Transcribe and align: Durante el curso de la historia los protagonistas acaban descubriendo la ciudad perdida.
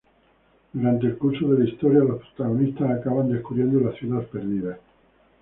Durante 0.73 1.05
el 1.05 1.15
curso 1.19 1.47
de 1.49 1.59
la 1.59 1.69
historia 1.69 1.99
los 1.99 2.23
protagonistas 2.23 2.89
acaban 2.89 3.31
descubriendo 3.31 3.79
la 3.81 3.91
ciudad 3.95 4.23
perdida. 4.25 4.79